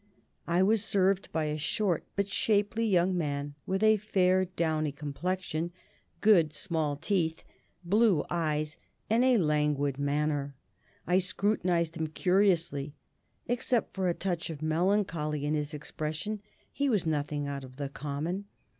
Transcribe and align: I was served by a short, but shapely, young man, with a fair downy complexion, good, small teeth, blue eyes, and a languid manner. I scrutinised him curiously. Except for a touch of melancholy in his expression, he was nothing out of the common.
I 0.47 0.63
was 0.63 0.83
served 0.83 1.31
by 1.31 1.45
a 1.45 1.59
short, 1.59 2.05
but 2.15 2.27
shapely, 2.27 2.87
young 2.87 3.15
man, 3.15 3.53
with 3.67 3.83
a 3.83 3.97
fair 3.97 4.45
downy 4.45 4.91
complexion, 4.91 5.71
good, 6.21 6.53
small 6.53 6.95
teeth, 6.95 7.43
blue 7.83 8.25
eyes, 8.27 8.79
and 9.11 9.23
a 9.23 9.37
languid 9.37 9.99
manner. 9.99 10.55
I 11.05 11.19
scrutinised 11.19 11.97
him 11.97 12.07
curiously. 12.07 12.95
Except 13.45 13.93
for 13.93 14.07
a 14.09 14.15
touch 14.15 14.49
of 14.49 14.63
melancholy 14.63 15.45
in 15.45 15.53
his 15.53 15.71
expression, 15.71 16.41
he 16.73 16.89
was 16.89 17.05
nothing 17.05 17.47
out 17.47 17.63
of 17.63 17.75
the 17.75 17.87
common. 17.87 18.45